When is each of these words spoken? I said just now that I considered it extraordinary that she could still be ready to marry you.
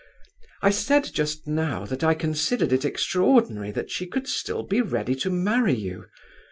I 0.63 0.71
said 0.71 1.03
just 1.03 1.45
now 1.45 1.85
that 1.85 2.03
I 2.03 2.15
considered 2.15 2.73
it 2.73 2.83
extraordinary 2.83 3.69
that 3.69 3.91
she 3.91 4.07
could 4.07 4.27
still 4.27 4.63
be 4.63 4.81
ready 4.81 5.13
to 5.17 5.29
marry 5.29 5.75
you. 5.75 6.07